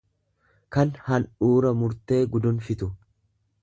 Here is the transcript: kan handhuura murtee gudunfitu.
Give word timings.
kan 0.77 0.93
handhuura 1.11 1.77
murtee 1.83 2.23
gudunfitu. 2.37 2.95